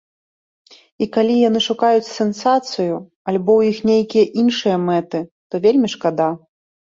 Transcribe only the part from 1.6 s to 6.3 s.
шукаюць сенсацыю, альбо ў іх нейкія іншыя мэты, то вельмі шкада.